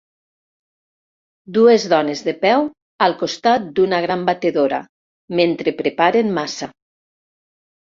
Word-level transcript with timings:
Dues 1.57 1.85
dones 1.93 2.23
de 2.29 2.33
peu 2.45 2.65
al 3.09 3.15
costat 3.21 3.69
d'una 3.81 4.01
gran 4.07 4.25
batedora 4.31 4.81
mentre 5.43 5.77
preparen 5.85 6.35
massa. 6.41 6.73